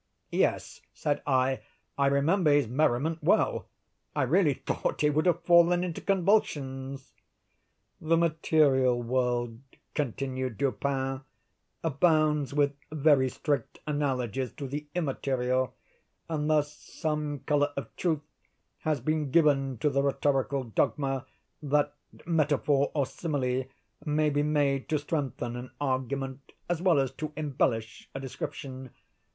[0.31, 1.61] "Yes," said I,
[1.95, 3.67] "I remember his merriment well.
[4.15, 7.13] I really thought he would have fallen into convulsions."
[8.01, 9.59] "The material world,"
[9.93, 11.21] continued Dupin,
[11.83, 15.75] "abounds with very strict analogies to the immaterial;
[16.27, 18.23] and thus some color of truth
[18.79, 21.27] has been given to the rhetorical dogma,
[21.61, 21.93] that
[22.25, 23.65] metaphor, or simile,
[24.03, 28.89] may be made to strengthen an argument, as well as to embellish a description.